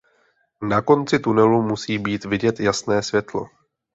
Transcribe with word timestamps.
Na 0.61 0.81
konci 0.81 1.19
tunelu 1.19 1.61
musí 1.61 1.97
být 1.99 2.25
vidět 2.25 2.59
jasné 2.59 3.03
světlo. 3.03 3.45